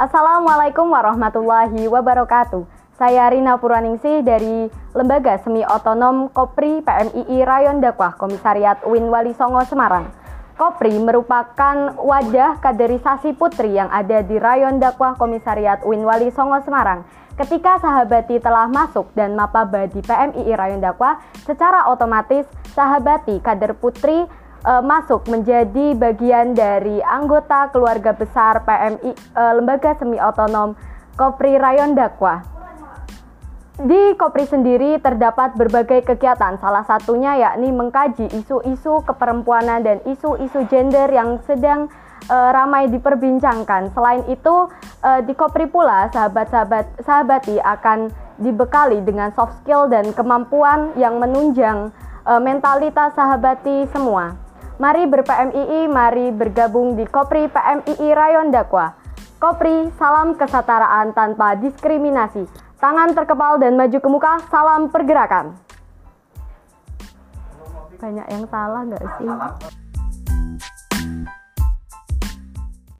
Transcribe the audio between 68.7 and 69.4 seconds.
nggak sih?